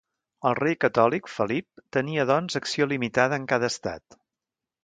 [0.51, 4.21] El rei catòlic, Felip, tenia doncs acció limitada en cada Estat.